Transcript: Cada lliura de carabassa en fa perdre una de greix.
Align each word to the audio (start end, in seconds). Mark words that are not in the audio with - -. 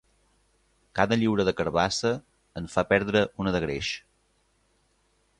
Cada 0.99 1.17
lliura 1.23 1.43
de 1.49 1.51
carabassa 1.59 2.13
en 2.61 2.69
fa 2.77 2.85
perdre 2.93 3.21
una 3.45 3.53
de 3.57 3.61
greix. 3.67 3.91